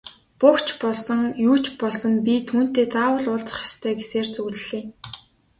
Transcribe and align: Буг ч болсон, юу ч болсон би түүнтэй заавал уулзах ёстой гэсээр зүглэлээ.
Буг 0.39 0.57
ч 0.65 0.67
болсон, 0.81 1.21
юу 1.47 1.55
ч 1.63 1.65
болсон 1.81 2.13
би 2.25 2.33
түүнтэй 2.47 2.85
заавал 2.95 3.25
уулзах 3.31 3.59
ёстой 3.67 3.93
гэсээр 3.99 4.27
зүглэлээ. 4.33 4.83